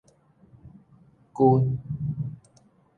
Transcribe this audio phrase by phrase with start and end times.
[1.35, 1.65] 鈞